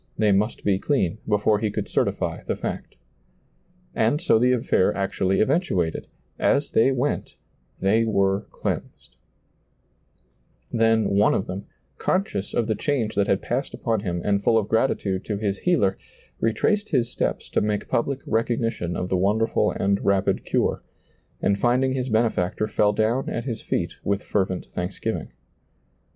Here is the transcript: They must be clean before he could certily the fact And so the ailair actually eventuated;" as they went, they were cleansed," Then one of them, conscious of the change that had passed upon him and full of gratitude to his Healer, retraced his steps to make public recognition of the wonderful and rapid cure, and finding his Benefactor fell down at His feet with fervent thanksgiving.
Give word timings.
They 0.17 0.31
must 0.31 0.63
be 0.63 0.79
clean 0.79 1.19
before 1.27 1.59
he 1.59 1.69
could 1.69 1.87
certily 1.87 2.39
the 2.47 2.55
fact 2.55 2.95
And 3.93 4.19
so 4.19 4.39
the 4.39 4.51
ailair 4.51 4.95
actually 4.95 5.41
eventuated;" 5.41 6.07
as 6.55 6.71
they 6.71 6.91
went, 6.91 7.35
they 7.79 8.03
were 8.03 8.47
cleansed," 8.49 9.15
Then 10.71 11.09
one 11.11 11.35
of 11.35 11.45
them, 11.45 11.67
conscious 11.99 12.55
of 12.55 12.65
the 12.65 12.73
change 12.73 13.13
that 13.13 13.27
had 13.27 13.43
passed 13.43 13.75
upon 13.75 13.99
him 13.99 14.23
and 14.25 14.41
full 14.41 14.57
of 14.57 14.67
gratitude 14.67 15.23
to 15.25 15.37
his 15.37 15.59
Healer, 15.59 15.99
retraced 16.39 16.89
his 16.89 17.11
steps 17.11 17.47
to 17.51 17.61
make 17.61 17.87
public 17.87 18.21
recognition 18.25 18.95
of 18.97 19.07
the 19.09 19.17
wonderful 19.17 19.69
and 19.69 20.03
rapid 20.03 20.43
cure, 20.45 20.81
and 21.43 21.59
finding 21.59 21.93
his 21.93 22.09
Benefactor 22.09 22.67
fell 22.67 22.91
down 22.91 23.29
at 23.29 23.45
His 23.45 23.61
feet 23.61 23.97
with 24.03 24.23
fervent 24.23 24.65
thanksgiving. 24.65 25.27